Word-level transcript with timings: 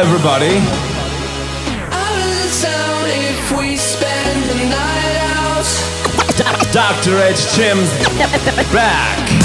everybody. 0.00 0.58
Dr. 6.72 7.18
H. 7.20 7.52
Jim's 7.54 7.92
back. 8.72 9.39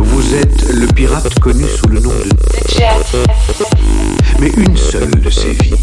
Vous 0.00 0.34
êtes 0.36 0.72
le 0.74 0.86
pirate 0.94 1.40
connu 1.40 1.64
sous 1.66 1.88
le 1.88 1.98
nom 1.98 2.10
de... 2.10 3.20
Mais 4.40 4.50
une 4.56 4.76
seule 4.76 5.10
de 5.10 5.28
ces 5.28 5.50
vies 5.54 5.74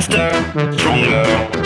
faster, 0.00 0.28
stronger. 0.76 1.63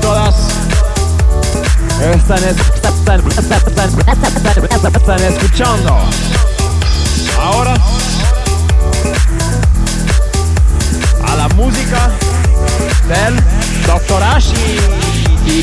todas 0.00 0.34
están, 4.70 5.22
escuchando. 5.28 5.98
Ahora 7.42 7.74
a 11.26 11.36
la 11.36 11.48
música 11.48 12.10
del 13.08 13.36
Doctor 13.86 14.22
Ashi 14.22 14.54
y, 15.46 15.62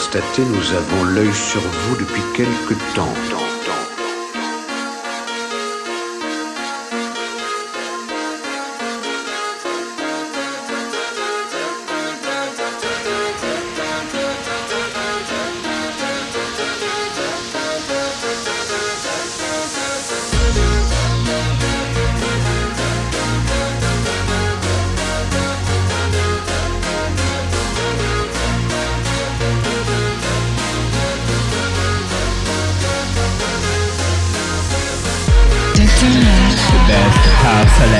constaté, 0.00 0.42
nous 0.42 0.72
avons 0.76 1.04
l'œil 1.12 1.34
sur 1.34 1.60
vous 1.60 1.96
depuis 1.96 2.22
quelque 2.34 2.74
temps. 2.96 3.49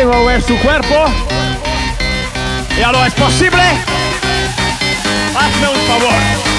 quiere 0.00 0.06
mover 0.18 0.40
su 0.42 0.56
cuerpo. 0.58 1.04
Ya 2.78 2.92
lo 2.92 3.04
es 3.04 3.12
posible. 3.14 3.62
Hazme 5.34 5.68
un 5.68 5.80
favor. 5.86 6.57